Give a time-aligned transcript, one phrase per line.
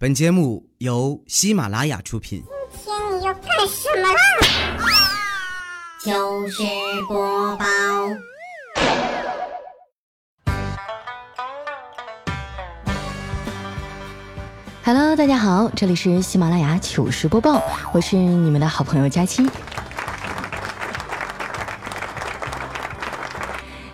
[0.00, 2.44] 本节目由喜马拉雅出品。
[2.70, 4.20] 今天你要干什么啦？
[5.98, 6.62] 糗事
[7.08, 7.64] 播报
[14.84, 17.60] ，Hello，大家好，这里是喜马拉雅糗事播报，
[17.92, 19.50] 我是你们的好朋友佳期。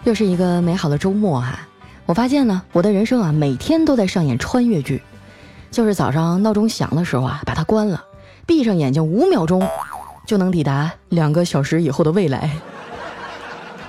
[0.02, 1.60] 又是一个美好的周末哈、
[2.04, 5.02] 我发现呢，我的人生啊，每天都在上演穿越剧。
[5.74, 8.04] 就是早上闹钟响的时候啊，把它关了，
[8.46, 9.60] 闭上眼睛五秒钟，
[10.24, 12.48] 就能抵达两个小时以后的未来。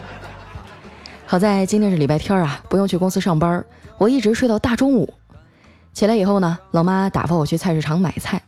[1.28, 3.64] 好在今天是礼拜天啊，不用去公司上班，
[4.00, 5.14] 我一直睡到大中午。
[5.94, 8.42] 起来以后呢，老妈打发我去菜市场买菜。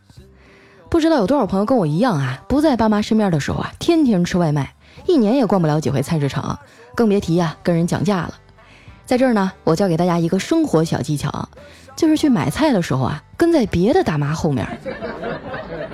[0.90, 4.74] 不知道有多少朋友跟我一样啊，不在爸妈身边的时候啊，天天吃外卖，
[5.06, 6.58] 一年也逛不了几回菜市场，
[6.96, 8.34] 更别提呀、跟人讲价了。
[9.08, 11.48] 在这儿呢，我教给大家一个生活小技巧，
[11.96, 14.68] 就是去买菜的时候啊，跟在别的大妈后面，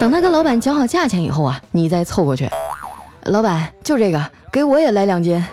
[0.00, 2.50] 等他跟老板讲好价钱以后啊，你再凑过去。
[3.26, 5.46] 老板，就这个，给我也来两斤。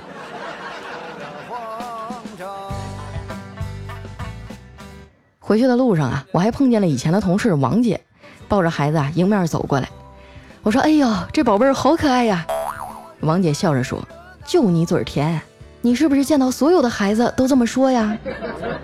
[5.40, 8.02] 回去的路上啊，我还碰见了以前的同事王姐，
[8.48, 9.88] 抱着孩子啊迎面走过来。
[10.64, 12.44] 我说：“哎呦，这宝贝儿好可爱呀！”
[13.22, 14.04] 王姐笑着说
[14.46, 15.40] ：“就你嘴甜，
[15.82, 18.18] 你是不是见到所有的孩子都这么说呀？”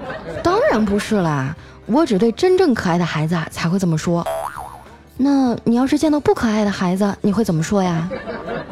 [0.44, 4.26] 当然不是啦，我只对真正可爱的孩子啊才会这么说。
[5.18, 8.10] 那你要是见到不可爱的孩子，你会怎么说呀？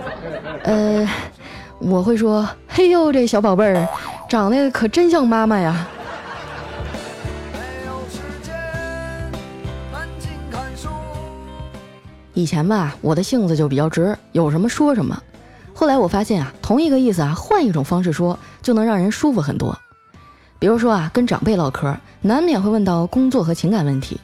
[0.63, 1.07] 呃，
[1.79, 3.87] 我会说：“嘿呦，这小宝贝儿
[4.29, 5.87] 长得可真像妈妈呀。”
[12.33, 15.17] 以前吧，我的性子就比较直，有什么说什么。
[15.77, 19.77] 后来我发现啊，同一个意思啊，换一种方式说，就能让人舒服很多。
[20.57, 24.17] 比如说啊，跟长辈唠嗑，难免会问到工作和情感问题，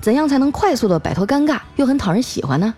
[0.00, 2.72] 怎样才能快速的摆脱尴尬，又很讨人喜欢呢？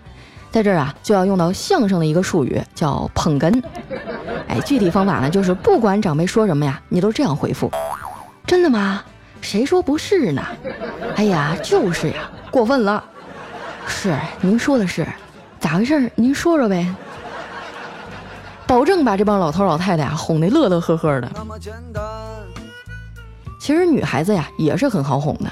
[0.49, 3.61] 在这儿啊，就要用到相声的一个术语，叫捧哏。
[4.49, 7.71] 哎，具体方法呢，就是不管长辈说什么呀，你都这样回复：
[8.47, 9.03] 真的吗？
[9.41, 10.43] 谁说不是呢？
[11.15, 13.03] 哎呀，就是呀，过分了。
[13.85, 15.05] 是，您说的是，
[15.59, 16.11] 咋回事？
[16.15, 16.91] 您说说呗。
[18.67, 21.31] 保证把这帮老头老太太呀哄得乐乐呵呵的。
[23.59, 25.51] 其实女孩子呀也是很好哄的，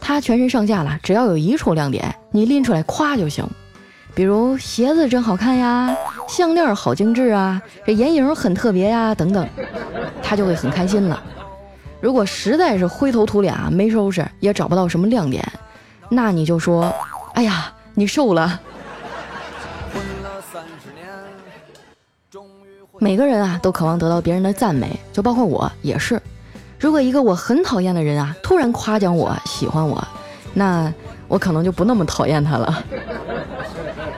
[0.00, 3.46] 她全身上下了，只要有一处亮点，你拎出来夸就行。
[4.14, 5.94] 比如鞋子真好看呀，
[6.28, 9.48] 项链好精致啊，这眼影很特别呀，等等，
[10.22, 11.22] 她就会很开心了。
[12.00, 15.44] 如果实在是灰头土脸啊，没收拾，也找不到什么亮点，
[16.08, 16.92] 那你就说，
[17.34, 18.60] 哎呀，你瘦了。
[22.98, 26.20] 每个人啊都渴望得到别人的赞美，就包括我也是。
[26.78, 30.02] 如果一个我很讨厌的人啊突然夸奖我、喜欢我，
[30.54, 30.92] 那
[31.28, 32.82] 我可能就不那么讨厌他了。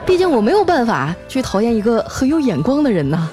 [0.05, 3.29] 毕竟我没有办法去讨厌一个很有眼光的人呐。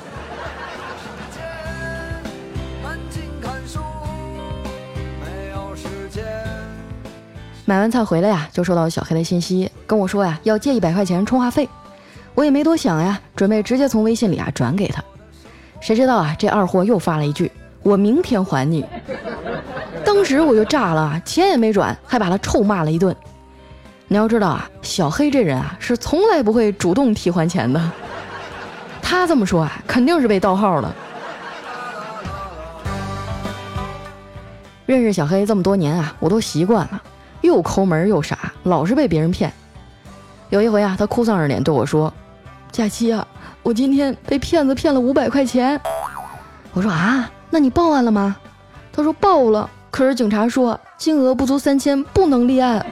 [7.64, 11.68] 买完菜回来呀，就收到小黑的信息，跟我说呀要借一百块钱充话费。
[12.36, 15.02] 我也没多想呀，准备直接从微信里啊转给他。
[15.80, 17.50] 谁知道啊，这二货又发了一句
[17.82, 18.84] ：“我明天还你。”
[20.04, 23.16] 当时我就炸了，钱也没转，还把他臭骂了一顿。
[24.06, 27.90] 你要知道啊，小黑这人啊是从来不会主动提还钱的。
[29.00, 30.94] 他这么说啊，肯定是被盗号了。
[34.84, 37.02] 认识小黑这么多年啊，我都习惯了，
[37.40, 39.52] 又抠门又傻，老是被别人骗。
[40.50, 42.12] 有一回啊，他哭丧着脸对我说
[42.72, 43.26] ：“佳期啊，
[43.62, 45.80] 我今天被骗子骗了五百块钱。”
[46.72, 48.36] 我说：“啊，那你报案了吗？”
[48.92, 52.84] 他说：“报了，可是警察说金额不足三千不能立案。”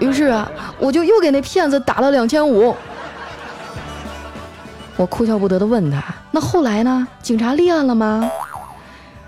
[0.00, 2.74] 于是啊，我就又给那骗子打了两千五。
[4.96, 7.06] 我哭笑不得的问他：“那后来呢？
[7.22, 8.30] 警察立案了吗？”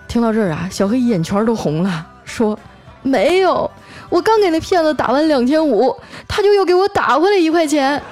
[0.08, 2.58] 听到这儿啊，小黑眼圈都红了，说
[3.02, 3.70] ：“没有，
[4.08, 5.94] 我刚给那骗子打完两千五，
[6.26, 8.02] 他就又给我打回来一块钱。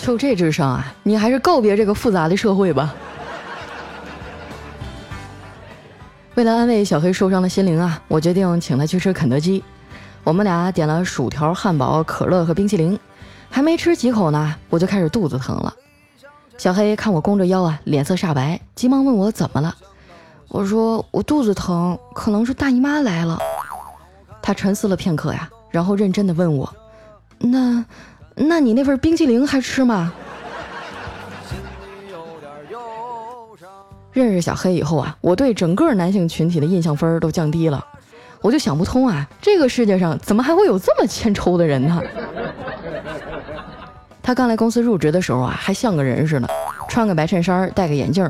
[0.00, 2.94] 就这智商啊，你还是告别这个复杂的社会吧。”
[6.36, 9.62] 为了安慰小黑受伤的心灵啊，我决定请他去吃肯德基。
[10.24, 12.98] 我们俩点了薯条、汉堡、可乐和冰淇淋，
[13.50, 15.74] 还没吃几口呢，我就开始肚子疼了。
[16.56, 19.74] 小黑看我弓着腰啊，脸色煞白，急忙问我怎么了。
[20.48, 23.38] 我说我肚子疼，可能是大姨妈来了。
[24.42, 26.72] 他沉思了片刻呀，然后认真的问我
[27.38, 27.84] ：“那，
[28.48, 30.12] 那你那份冰淇淋还吃吗？”
[34.12, 37.86] 认识小黑以后啊，我对整个男性群体的印象分都降低了。
[38.40, 42.02] 我就想不通啊，这个世界上怎么还会有这么欠抽的人呢？
[44.22, 46.48] 他刚来公司入职的时候啊，还像个人似的，
[46.88, 48.28] 穿个白衬衫，戴个眼镜，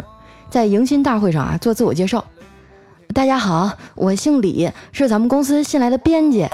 [0.50, 2.24] 在迎新大会上啊做自我介绍。
[3.14, 6.46] 大家好，我姓李，是咱们公司新来的编辑。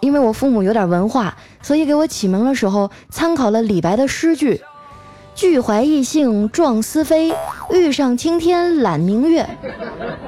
[0.00, 4.60] 因为我父母有点文化，所以给我起名的时候参考了李白的诗句
[5.34, 7.32] ：“俱怀逸兴壮思飞，
[7.70, 9.46] 欲上青天揽明月。”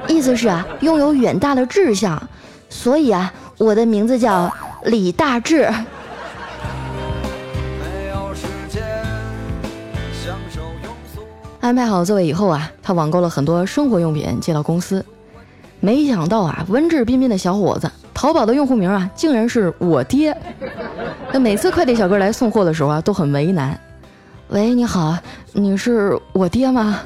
[0.07, 2.29] 意思是啊，拥有远大的志向，
[2.69, 4.53] 所以啊，我的名字叫
[4.83, 5.69] 李大志。
[11.59, 15.05] 安排好座位以后啊，他网购了很多生活用品寄到公司。
[15.79, 17.89] 没想到啊，文质彬彬的小伙子，
[18.23, 20.33] 淘宝的用户名啊，竟然是我爹。
[21.33, 23.77] 那每次快递小哥来送货的时候啊，都很为难。
[24.47, 25.17] 喂，你好，
[25.51, 27.01] 你是我爹吗？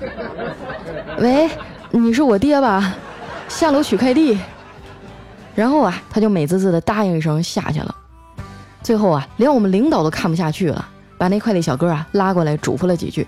[1.18, 1.50] 喂，
[1.90, 2.94] 你是我爹吧？
[3.48, 4.38] 下楼取快递。
[5.56, 7.96] 然后啊，他就美滋滋的答应一声下去了。
[8.84, 10.88] 最后啊，连我们领导都看不下去了，
[11.18, 13.26] 把那快递小哥啊拉过来嘱咐了几句。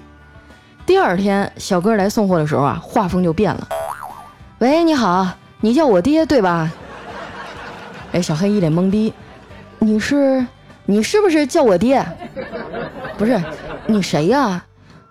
[0.85, 3.67] 第二天，小哥来送货的时候啊，画风就变了。
[4.59, 5.27] 喂，你好，
[5.59, 6.71] 你叫我爹对吧？
[8.11, 9.13] 哎，小黑一脸懵逼，
[9.79, 10.45] 你是
[10.85, 12.03] 你是不是叫我爹？
[13.17, 13.41] 不是，
[13.87, 14.65] 你谁呀？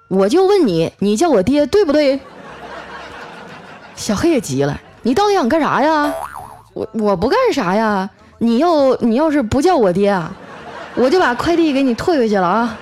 [0.08, 2.18] 我就问你，你叫我爹对不对？
[3.94, 6.12] 小黑也急了，你到底想干啥呀？
[6.74, 8.08] 我我不干啥呀，
[8.38, 10.20] 你要你要是不叫我爹，
[10.94, 12.78] 我就把快递给你退回去了啊。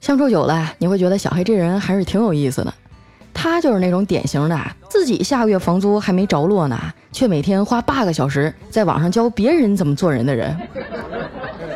[0.00, 2.74] 相处久了，你会觉得小黑这人还是挺有意思的。
[3.42, 4.60] 他就是那种典型的，
[4.90, 6.78] 自己下个月房租还没着落呢，
[7.10, 10.54] 却每天花八个小时在网上教别人怎么做人的人。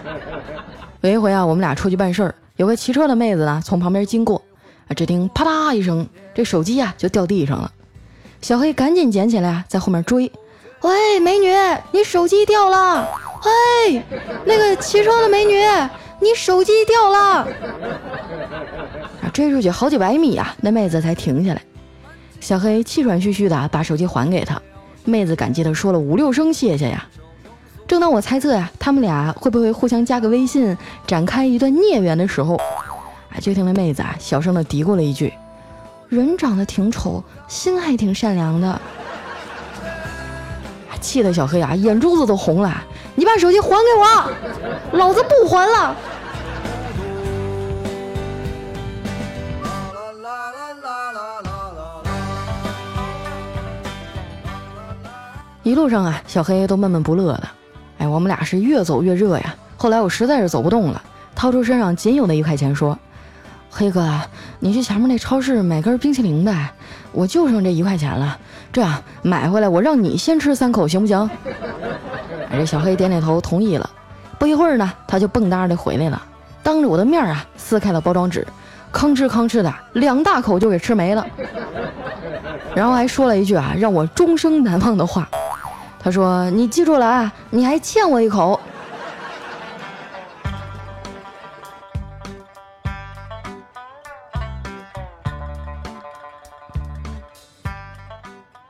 [1.01, 4.43] 有一回啊，我们俩出去办事儿，有个骑车的妹子呢从旁边经过，
[4.89, 7.73] 啊，只听啪嗒一声，这手机呀就掉地上了。
[8.43, 10.31] 小黑赶紧捡起来，在后面追。
[10.83, 11.51] 喂，美女，
[11.93, 13.09] 你手机掉了！
[13.41, 14.03] 嘿，
[14.45, 15.63] 那个骑车的美女。
[16.21, 17.47] 你手机掉了，
[19.35, 21.61] 追出去好几百米啊，那妹子才停下来。
[22.41, 24.63] 小黑气喘吁吁的把手机还给她，
[25.05, 27.05] 妹子感激的说了五六声谢谢呀。
[27.89, 32.63] 正当我猜测呀，他们俩会不会互相加个微信，展开一段孽缘的时候，啊，
[33.41, 35.35] 就听那妹子啊小声的嘀咕了一句
[36.09, 38.81] ：“人长得挺丑，心还挺善良的。”
[41.01, 42.83] 气得小黑啊眼珠子都红了。
[43.15, 45.95] 你把手机还给我，老子不还了。
[55.65, 57.49] 一路上啊，小黑都闷闷不乐的。
[57.97, 59.55] 哎，我们俩是越走越热呀。
[59.79, 61.03] 后来我实在是走不动了，
[61.35, 62.99] 掏出身上仅有的一块钱说
[63.71, 64.21] ：“黑哥，
[64.59, 66.71] 你去前面那超市买根冰淇淋呗，
[67.13, 68.39] 我就剩这一块钱了。
[68.75, 71.19] 这样买回来，我让你先吃三口，行不行？”
[72.53, 73.89] 哎，这小黑点点头同意了。
[74.39, 76.23] 不一会儿呢，他就蹦跶的回来了，
[76.63, 78.47] 当着我的面啊，撕开了包装纸，
[78.93, 81.27] 吭哧吭哧的两大口就给吃没了。
[82.75, 85.27] 然后还说了一句啊，让我终生难忘的话。
[86.05, 88.61] 他说：“你记住了啊，你还欠我一口。”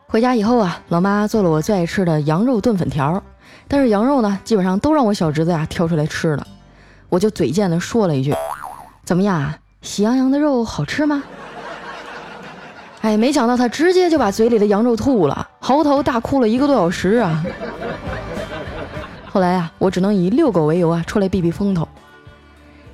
[0.07, 3.21] 回家以后啊，老妈做了我最爱吃的羊肉炖粉条，
[3.67, 6.47] 但是羊肉呢，基本上都让我小侄子呀挑出来吃了。
[7.09, 8.33] 我就嘴贱的说了一句
[9.05, 11.25] ：“怎么样，喜羊羊的肉好吃吗？”
[13.03, 17.43] 哎，没想到他直接就把嘴里的羊肉吐了，嚎啕大哭了一个多小时啊！
[19.25, 21.89] 后来啊，我只能以遛狗为由啊，出来避避风头。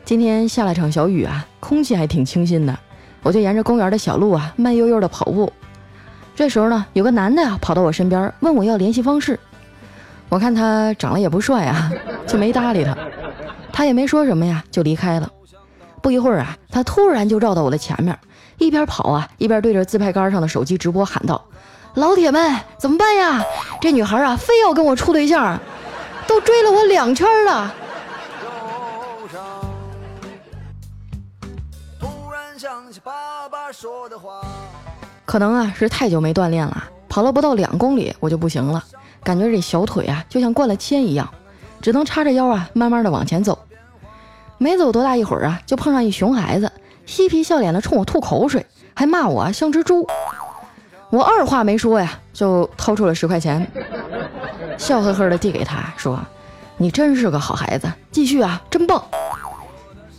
[0.05, 2.79] 今天下了场小雨啊，空气还挺清新的，
[3.25, 5.53] 我就沿着公园的小路啊，慢悠悠的跑步。
[6.37, 9.37] 这时候呢，有个男的呀跑到我身边，问我要联系方式。
[10.29, 11.91] 我看他长得也不帅啊，
[12.25, 12.97] 就没搭理他。
[13.73, 15.29] 他也没说什么呀，就离开了。
[16.01, 18.17] 不一会儿啊，他突然就绕到我的前面。
[18.59, 21.43] 一边跑啊，一边对着自拍杆上的手机直播喊道
[21.95, 23.45] ：“老铁们，怎么办呀？
[23.81, 25.59] 这女孩啊，非要跟我处对象，
[26.27, 27.75] 都追了我两圈了。”
[35.25, 38.85] 可能啊是太久没锻炼了，跑了不到两公里我就不行了，
[39.23, 41.29] 感觉这小腿啊就像灌了铅一样，
[41.81, 43.59] 只能叉着腰啊慢慢的往前走。
[44.59, 46.71] 没走多大一会儿啊，就碰上一熊孩子。
[47.07, 50.07] 嬉皮笑脸的冲我吐口水，还骂我像只猪。
[51.11, 53.67] 我二话没说呀，就掏出了十块钱，
[54.79, 56.19] 笑呵呵的递给他，说
[56.79, 59.03] ：“你真是个好孩子，继续啊，真棒。”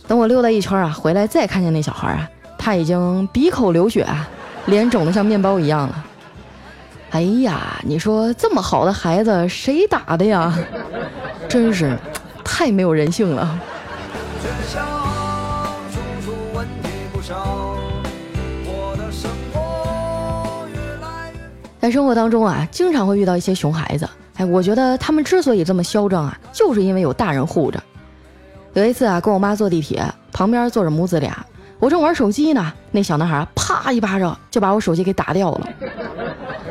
[0.06, 4.28] 等我溜达一圈啊，回来再看见那小孩啊，他已经鼻口流血啊，
[4.66, 6.04] 脸肿得像面包一样了。
[7.10, 10.54] 哎呀，你说这么好的孩子谁打的呀？
[11.48, 11.96] 真是
[12.44, 13.58] 太没有人性了。
[21.82, 24.08] 在生活当中啊，经常会遇到一些熊孩子。
[24.36, 27.82] 哎，我觉得他们之所以这么嚣张啊，就是因为有大人护着。
[28.74, 31.44] 有一次啊，跟我妈坐地铁，旁边坐着母子俩，
[31.80, 35.68] 我正玩手机呢，那小男孩啪一巴掌就把我手机给打掉了。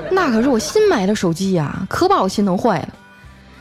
[0.10, 2.90] 那可是我新买的手机呀，可把我心疼坏了。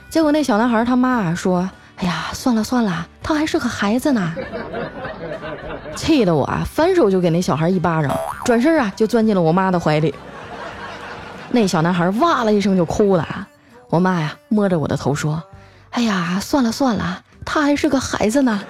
[0.09, 4.33] 结果那小男孩他妈说：“哎呀，算了算了，他还是个孩子呢。”
[5.97, 10.15] 气得我啊，反手就给那小孩一巴掌，转身啊就钻进了我妈的怀里。
[11.53, 13.49] 那小男孩哇了一声就哭了，
[13.89, 15.43] 我妈呀摸着我的头说
[15.91, 18.63] ：“哎呀，算了算了，他还是个孩子呢。”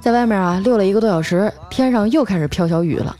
[0.00, 3.14] 在外面啊溜了一个多小时，天上又开始飘小雨了。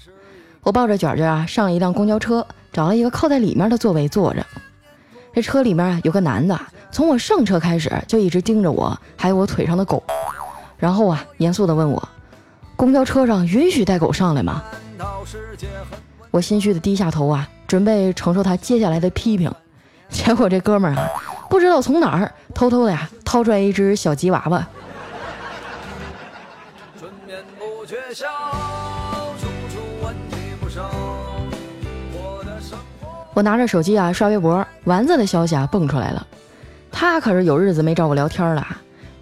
[0.62, 4.44] 我抱着卷卷啊上了一辆公交车，找了一个靠在里面的座位坐着。
[5.32, 6.58] 这车里面啊有个男的，
[6.90, 10.02] 从我上车开始就一直盯着我，还有我腿上的狗。
[10.80, 12.08] 然后啊，严肃地问我
[12.74, 14.64] ：“公交车上允许带狗上来吗？”
[16.32, 19.52] 我心虚的低下头啊，准备承受他接下来的批评。
[20.08, 21.06] 结果这哥们儿啊，
[21.48, 24.66] 不知道从哪儿偷偷的呀掏出来一只小吉娃娃。
[33.32, 36.26] 我拿着手机啊刷微博，丸子的消息啊蹦出来了，
[36.90, 38.66] 他可是有日子没找我聊天了。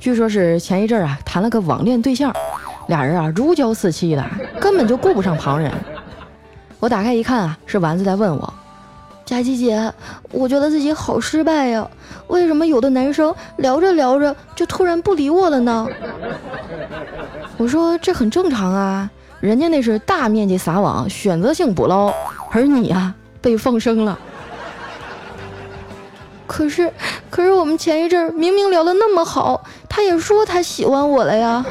[0.01, 2.33] 据说，是前一阵啊谈了个网恋对象，
[2.87, 4.25] 俩人啊如胶似漆的，
[4.61, 5.73] 根本就顾不上旁人。
[6.79, 8.55] 我打开一看啊，是丸子在问我
[9.27, 9.93] ：“佳琪姐，
[10.31, 11.87] 我觉得自己好失败呀，
[12.29, 15.87] 为什么有的男生聊着聊着就突然不理我了呢？”
[17.59, 22.15] 我说：“这很正常啊，人家那是大面积撒网，选择性捕捞，
[22.53, 24.17] 而你啊被放生了。”
[26.47, 26.91] 可是，
[27.29, 29.63] 可是我们前一阵明明聊得那么好，
[29.99, 31.67] 他也说他喜欢我了呀。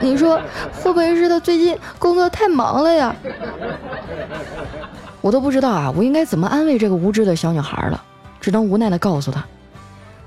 [0.00, 0.36] 你说
[0.72, 3.14] 会不会是他最近工作太忙了呀？
[5.20, 8.02] 我都不知道啊，我应该怎么安慰这个无知的小女孩了，
[8.40, 9.44] 只能无奈的告诉她，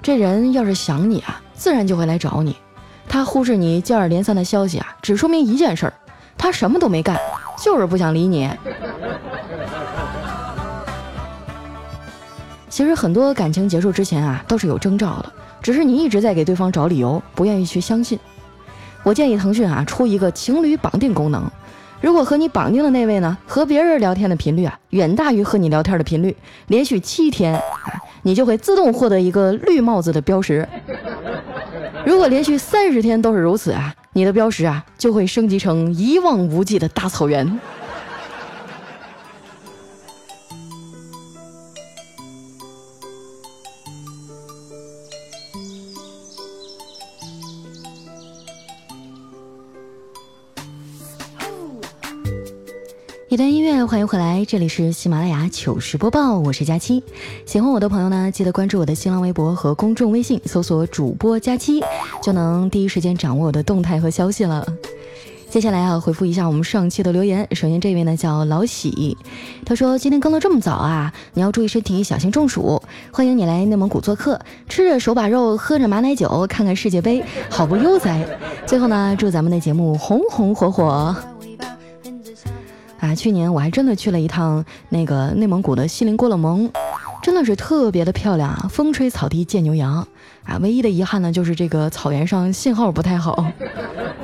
[0.02, 2.56] 这人要是想你啊，自然就会来找你。
[3.10, 5.94] 他忽视你接二连三的消息啊，只说明一件事儿，
[6.38, 7.20] 他什么都没干，
[7.62, 8.50] 就是不想理你。
[12.76, 18.20] 其实很多感情结束之前啊，都是有征兆的，只是你一直在给对方找理由，不愿意去相信。
[19.02, 21.50] 我建议腾讯啊出一个情侣绑定功能，
[22.02, 26.36] 如果和你绑定的那位呢和别人聊天的频率啊远大于和你聊天的频率，
[26.68, 27.62] 连续七天啊，
[28.24, 30.68] 你就会自动获得一个绿帽子的标识。
[32.06, 37.58] 如果连续三十天都是如此啊，你的标识啊就会升级成一望无际的大草原。
[53.36, 57.04] 一段音乐，欢迎回来，这里是喜马拉雅糗事播报，我是佳期。
[57.46, 61.84] 喜欢我的朋友呢，记得关注我的新浪微博和公众微信，搜索主播佳期，
[62.24, 64.66] 就能第一时间掌握我的动态和消息了。
[65.50, 67.46] 接下来啊，回复一下我们上期的留言。
[67.52, 69.18] 首先这位呢叫老喜，
[69.66, 72.82] 他说今天更的这么早啊，你要注意身体，小心中暑。
[73.12, 74.40] 欢迎你来内蒙古做客，
[74.70, 78.26] 吃着手把肉，喝着马奶酒，看看世界杯，好不悠哉。
[78.66, 81.14] 最后呢，祝咱们的节目红红火火。
[83.06, 86.70] 啊，去年我还真的去了一趟那个内蒙古的锡林郭勒盟，
[87.22, 90.06] 真的是特别的漂亮啊，风吹草低见牛羊
[90.44, 90.58] 啊。
[90.62, 93.46] 唯一的遗憾呢，就是这个草原上信号不太好，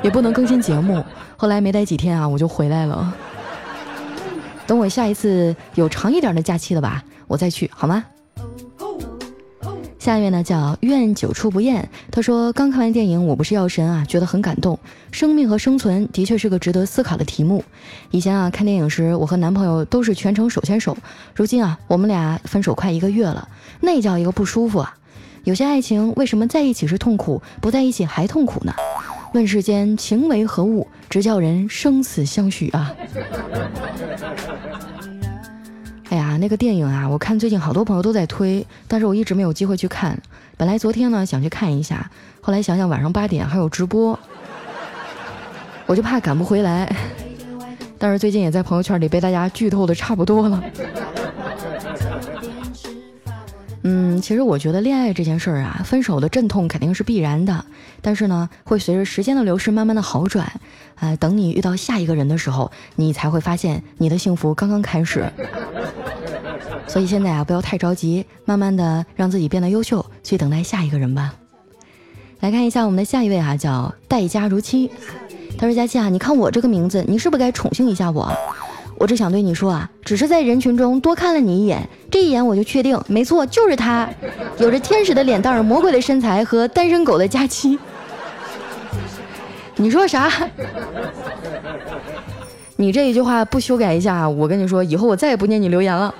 [0.02, 1.04] 也不能更新节目。
[1.36, 3.14] 后来没待几天啊，我就回来了。
[4.66, 8.04] 等我下一次有长一点的假期了吧，我再去好吗？
[10.02, 14.76] 下一位呢叫愿久处不厌，他说刚看完电影《我不是药神》啊，觉得很感动。
[15.12, 17.62] 生命和生存的确是个值得思考的题目。
[18.10, 20.96] 以前啊看电影时，我和男朋友都是全程手牵手，
[21.36, 24.92] 如今啊我们俩分手快一个月了，那叫一个不舒服啊！
[25.44, 28.74] 有些爱情为什么在一起是痛苦，不在一起还痛苦呢？
[29.34, 32.92] 问世间情为何物，直叫人生死相许啊！
[36.12, 40.14] 哎呀，那个电影啊，我看最近好多朋友都在推，但是我一直没有机会去看。
[40.58, 42.10] 本来昨天呢想去看一下，
[42.42, 44.18] 后来想想晚上八点还有直播，
[45.86, 46.94] 我就怕赶不回来。
[47.96, 50.62] 但是最近也在朋友圈里被大家剧透的差不多了。
[53.84, 57.64] 嗯，其实我觉得恋爱这件事儿啊，分手的阵痛肯定是必然的，
[58.00, 60.52] 但是呢，会随着时间的流逝慢慢的好转。
[61.00, 65.28] 呃，等你遇到下一个人的时候，你才会发现你的幸福刚刚开始。
[66.86, 71.34] 所以现在啊，不要太着急，慢慢的让自己变得优秀，去等待下一个人吧。
[72.40, 74.90] 来看一下我们的下一位啊，叫待佳如期。
[75.58, 78.32] 他说：“佳期啊，你看我这个名字，你是不是该宠幸一下我？”
[79.02, 84.08] 我只想对你说啊，只是在人群中多看了你一眼，这一眼我就确定，没错，就是他，
[84.58, 87.76] 有着天使的脸蛋儿、魔鬼的身材和单身狗的假期。
[89.74, 90.30] 你说啥？
[92.76, 96.14] 你这一句话不修改一下，我跟你说，以后我再也不念你留言了。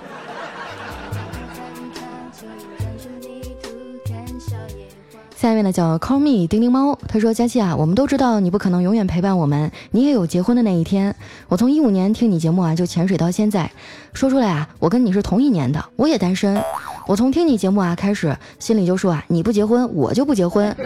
[5.42, 11.12] 下一位呢叫 Call Me 叮叮猫，他说：“佳期啊，我们都知道你不可能永远陪伴我们，你也有结婚的那一天。
[11.48, 13.68] 我从一五年听你节目啊，就潜水到现在。
[14.12, 16.62] 说出来啊，我跟你是同一年的，我也单身。
[17.08, 20.76] 我从听你节目啊开始，心里就说啊，你不结婚，我就不结婚。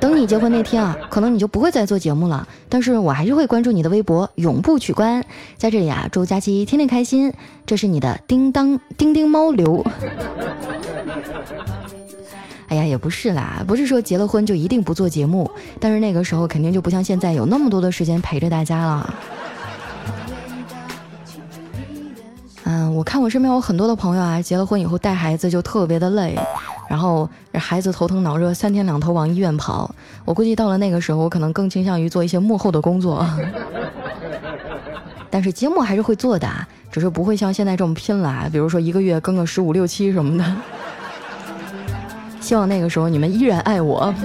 [0.00, 5.22] 等你结婚那天啊，可能你就不会再做节目了，但是我还是会关注你的微博，永不取关。
[5.58, 7.30] 在这里啊，祝佳期天天开心。
[7.66, 9.84] 这是你的叮当叮叮猫流。”
[12.68, 19.14] 哎呀，也不是啦，不是说结了婚就一定不做节目，但是那个时候肯定就不像现在有那么多的时间陪着大家了。
[22.64, 26.38] 嗯，我看我身边有很多的朋友啊，结了婚以后带孩子就特别的累，
[26.90, 29.90] 然后孩子头疼脑热，三天两头往医院跑。
[30.26, 33.26] 我估计到了那个时候，我可能更倾向于做一些幕后的工作，
[35.30, 36.46] 但是节目还是会做的，
[36.92, 40.44] 只是不会像现在这么拼了，比如说一个月更个十五六期什么的。
[42.48, 44.10] 希望那个时候你们依然爱我。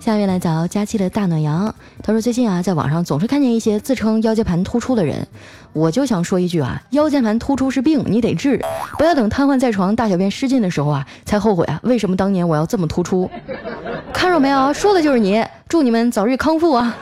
[0.00, 1.72] 下面来找佳期的大暖阳，
[2.02, 5.24] 他说最近啊，在网上总是看见一些自称腰间盘突出的人，
[5.72, 8.60] 我就想说一句啊，腰间盘突出是病，你得治，
[8.98, 13.30] 不要等瘫痪在床、大小便失禁的时候啊，才后悔啊，为什么当年我要这么突出？
[14.12, 16.96] 看着没有，说的就是你，祝你们早日康复啊！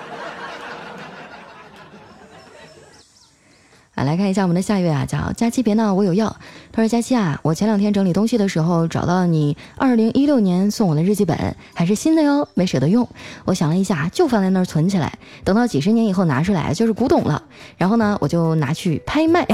[3.96, 6.36] 啊，来看一下我们的下一位啊，叫佳期，别闹，我有药。
[6.70, 13.08] 他说：“佳期啊，我前两天整理东西的时候找到你二零一六年送我的日记本，还是新的哟，没舍得用。
[13.46, 17.42] 我想了一下，就放在那儿存起来，等到几十年以后拿出来就是古董了。
[17.78, 19.46] 然后呢，我就拿去拍卖。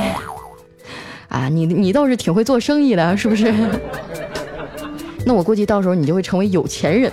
[1.28, 3.54] 啊，你你倒是挺会做生意的，是不是？
[5.24, 7.12] 那我估计到时候你就会成为有钱人。”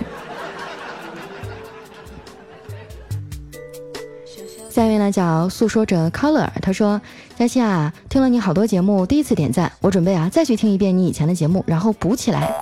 [4.70, 7.00] 下一位呢叫诉说着 Color，他说
[7.36, 12.54] ：“佳期啊，听了你好多节目，第一次点赞，我准备啊再去听一遍你以前的节目，然后补起来。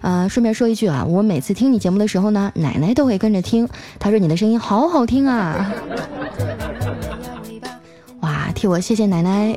[0.00, 3.68] 啊，顺便说一句啊，我每次听你节目的时候呢，奶奶都会跟着听。
[4.00, 5.72] 她说你的声音好好听啊，
[8.20, 9.56] 哇，替我谢谢奶奶。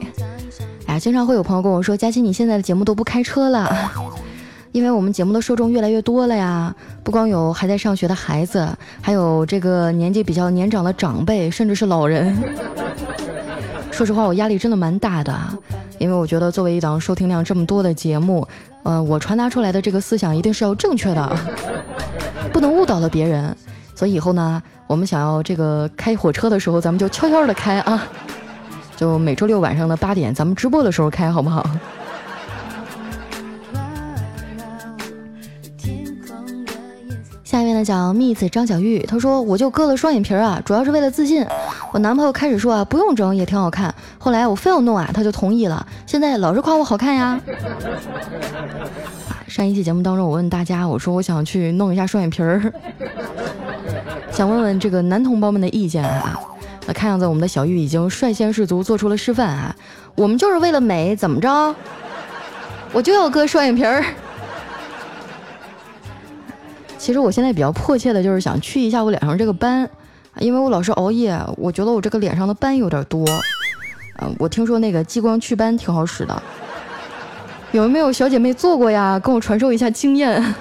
[0.86, 3.92] 哎，经常会有朋友跟我说，佳期你现在的节目都不开车了。”
[4.76, 8.68] 因为我们节目的受众越来越多了呀，不光有还在上学的孩子，
[9.02, 12.36] 还有这个年纪比较年长的长辈，甚至是老人。
[13.90, 15.34] 说实话，我压力真的蛮大的，
[15.98, 18.46] 因为我觉得作为一档收听量这么多的节目，
[18.84, 21.38] 嗯，我传达出来的这个思想一定是要正确的，
[22.52, 23.56] 不能误导了别人。
[23.96, 28.06] 所以以后呢，我们想要这个开火车的时候，咱们就悄悄的开啊，
[28.98, 31.66] 就每周六晚上的八点，咱们直播的时候开，好不好？
[37.76, 41.46] 呢叫蜜子张小玉，她说我就割了双眼皮啊，主要是为了自信。
[41.92, 45.86] 我男朋友开始说啊不用整也挺好看，后来我非要弄啊，他就同意了。
[46.06, 47.40] 现在老是夸我好看呀。
[49.48, 52.74] 上一期节目当中，我问大家，我说我想去弄一下双眼皮儿，
[54.32, 56.40] 想问问这个男同胞们的意见啊。
[56.88, 59.76] 那看样子我们的小玉已经率先士卒做出了示范啊，
[60.16, 61.76] 我们就是为了美，怎么着？
[62.92, 64.04] 我就要割双眼皮儿。
[67.06, 69.88] 其实我现在比较迫切的就是想去一下我脸上这个斑，
[70.40, 73.24] 因为我老是熬夜，我觉得我这个脸上的斑有点多。
[74.20, 76.42] 嗯，我听说那个激光祛斑挺好使的，
[77.74, 79.20] 有没有小姐妹做过呀？
[79.20, 80.44] 跟我传授一下经验。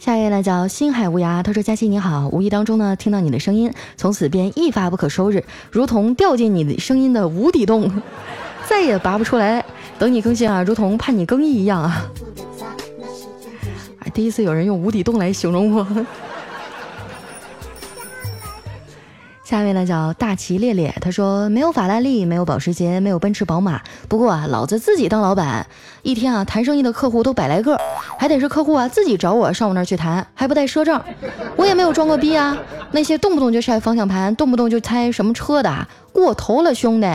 [0.00, 8.02] 下一位呢叫星海无涯，他说：“佳琪你好，无意当中呢听到你的声音，从此便一发不可收拾，如同掉进你的声音的无底洞，
[8.68, 9.64] 再也拔不出来。”
[9.98, 12.06] 等你更新啊，如同盼你更衣一样啊！
[14.00, 15.86] 哎，第一次有人用无底洞来形容我。
[19.42, 25.66] 下面呢叫大旗烈烈，他说没有法拉利，没有保时捷，没有奔驰宝马，不过啊，老子自己当老板，
[26.02, 27.80] 一天啊谈生意的客户都百来个，
[28.18, 31.02] 还得是客户啊自己找我上我那儿去谈，还不带赊账，
[31.56, 32.58] 我也没有装过逼啊。
[32.90, 37.08] 那些动不动就晒方向盘，动不动就猜什么车的，过头了，兄弟。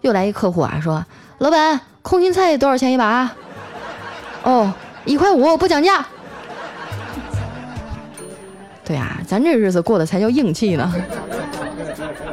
[0.00, 1.04] 又来一客户啊，说
[1.38, 3.30] 老板，空心菜多少钱一把？
[4.42, 4.72] 哦，
[5.04, 6.04] 一块五，不讲价。
[8.84, 10.92] 对呀，咱这日子过得才叫硬气呢。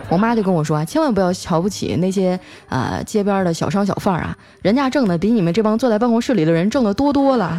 [0.10, 2.40] 我妈就跟我说，千万不要瞧不起那些
[2.70, 7.56] 呃街边的小商小贩啊，人家挣的比你们这帮坐在办公室里的人挣的多多了。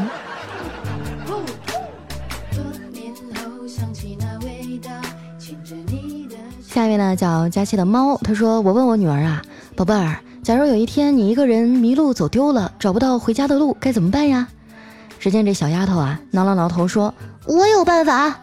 [6.62, 9.42] 下一位呢叫佳期的猫，他说我问我女儿啊，
[9.74, 14.46] 宝贝儿，假如有一天你一个人迷路走丢了，找不到回家的路，该怎么办呀？
[15.18, 17.14] 只见这小丫头啊，挠了挠头说，
[17.46, 18.38] 我有办法。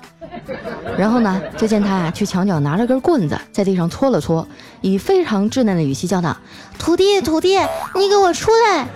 [0.97, 4.47] 然后呢，就见他啊去墙角拿了根棍子，在地上搓了搓，
[4.81, 6.35] 以非常稚嫩的语气叫道
[6.79, 7.57] ：“土地，土地，
[7.93, 8.87] 你给我出来！”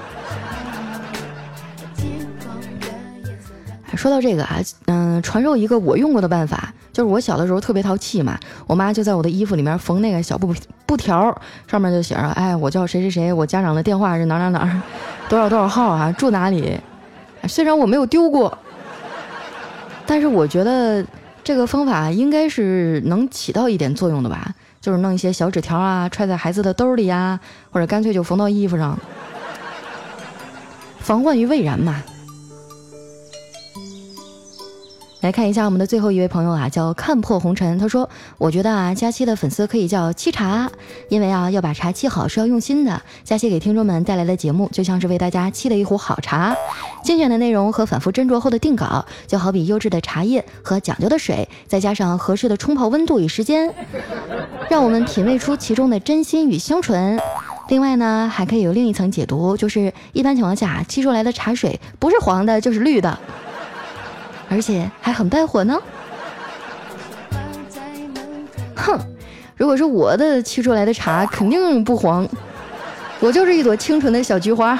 [3.96, 10.52] 说到这个啊，嗯，传授一个我用过的办法，就是我小的时候特别淘气嘛，我妈就在我的衣服里面缝那个小布
[10.88, 14.82] 布条，上面就写着：“哎，我叫谁谁谁，我家长的电话是哪哪哪，
[15.30, 16.76] 多少多少号啊，住哪里。”
[17.48, 18.58] 虽然我没有丢过，
[20.08, 21.06] 但是我觉得。
[21.44, 27.40] 这个方法应该是能起到一点作用的吧，就是弄一些小纸条啊，揣在孩子的兜里呀，
[27.72, 29.00] 或者干脆就缝到衣服上，
[31.00, 32.04] 防患于未然嘛。
[35.22, 37.76] 来看一下我们的最后一位朋友啊，叫看破红尘。
[37.80, 40.70] 他说：“我觉得啊，佳期的粉丝可以叫沏茶，
[41.10, 43.02] 因为啊，要把茶沏好是要用心的。
[43.24, 46.56] 佳期给听众们带来的节目，就像是为大家沏了一壶好茶。
[47.04, 53.74] 精选的内容和反复斟酌后的定稿，就好比优质的茶叶和讲究的水，再加上合适的冲泡温度与时间，
[54.70, 57.20] 让我们品味出其中的真心与香醇。
[57.70, 63.18] 另外呢，还可以有另一层解读，就是一般情况下沏出来的茶水不是黄的，就是绿的。”
[64.50, 65.78] 而且还很带火呢。
[68.76, 69.00] 哼，
[69.56, 72.28] 如果是我的沏出来的茶，肯定不黄。
[73.20, 74.78] 我就是一朵清纯的小菊花。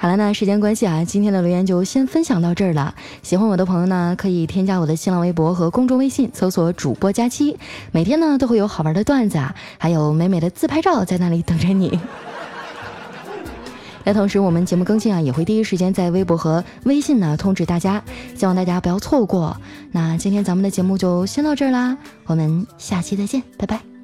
[0.00, 2.94] 好了，那时间关系啊，今天的留言就先分享到这儿了。
[3.20, 7.58] 喜欢我的朋友呢，可以添加我的新浪微博和公众微信，搜索“主播佳期”，
[7.90, 11.98] 每天呢都会有好玩的段子啊，还有美美的自拍照在那里等着你。
[14.08, 18.02] 那同时，我们节目更新啊，也会第一时间在微博和微信呢通知大家，
[18.34, 19.54] 希望大家不要错过。
[19.92, 21.94] 那今天咱们的节目就先到这儿啦，
[22.24, 23.97] 我们下期再见，拜拜。